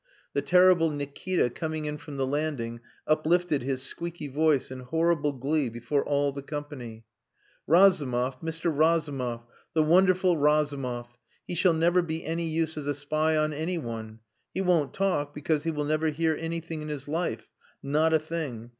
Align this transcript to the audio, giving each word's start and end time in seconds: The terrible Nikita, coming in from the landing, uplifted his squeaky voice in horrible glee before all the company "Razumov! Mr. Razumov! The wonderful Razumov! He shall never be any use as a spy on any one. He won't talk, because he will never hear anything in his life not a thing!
The 0.33 0.41
terrible 0.41 0.89
Nikita, 0.89 1.51
coming 1.51 1.85
in 1.85 1.99
from 1.99 2.17
the 2.17 2.25
landing, 2.25 2.79
uplifted 3.05 3.61
his 3.61 3.83
squeaky 3.83 4.27
voice 4.27 4.71
in 4.71 4.79
horrible 4.79 5.31
glee 5.31 5.69
before 5.69 6.03
all 6.03 6.31
the 6.31 6.41
company 6.41 7.05
"Razumov! 7.67 8.41
Mr. 8.41 8.75
Razumov! 8.75 9.45
The 9.75 9.83
wonderful 9.83 10.37
Razumov! 10.37 11.19
He 11.45 11.53
shall 11.53 11.73
never 11.73 12.01
be 12.01 12.25
any 12.25 12.47
use 12.47 12.79
as 12.79 12.87
a 12.87 12.95
spy 12.95 13.37
on 13.37 13.53
any 13.53 13.77
one. 13.77 14.21
He 14.55 14.61
won't 14.61 14.95
talk, 14.95 15.35
because 15.35 15.65
he 15.65 15.69
will 15.71 15.85
never 15.85 16.09
hear 16.09 16.35
anything 16.35 16.81
in 16.81 16.87
his 16.87 17.07
life 17.07 17.47
not 17.83 18.11
a 18.11 18.17
thing! 18.17 18.69